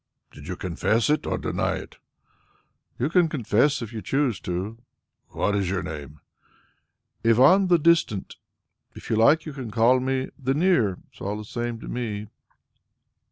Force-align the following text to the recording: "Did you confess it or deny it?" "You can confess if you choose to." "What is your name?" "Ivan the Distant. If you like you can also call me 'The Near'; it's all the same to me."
"Did 0.31 0.47
you 0.47 0.55
confess 0.55 1.11
it 1.11 1.27
or 1.27 1.37
deny 1.37 1.75
it?" 1.75 1.97
"You 2.97 3.07
can 3.07 3.29
confess 3.29 3.83
if 3.83 3.93
you 3.93 4.01
choose 4.01 4.39
to." 4.39 4.79
"What 5.27 5.55
is 5.55 5.69
your 5.69 5.83
name?" 5.83 6.21
"Ivan 7.23 7.67
the 7.67 7.77
Distant. 7.77 8.37
If 8.95 9.11
you 9.11 9.15
like 9.15 9.45
you 9.45 9.53
can 9.53 9.65
also 9.65 9.75
call 9.75 9.99
me 9.99 10.29
'The 10.39 10.55
Near'; 10.55 10.97
it's 11.11 11.21
all 11.21 11.37
the 11.37 11.45
same 11.45 11.79
to 11.81 11.87
me." 11.87 12.29